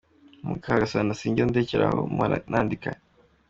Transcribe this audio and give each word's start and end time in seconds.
Mukagasana: 0.47 1.13
Sinjya 1.19 1.43
ndekera 1.49 1.85
aho, 1.91 2.01
mpora 2.15 2.35
nandika. 2.51 2.89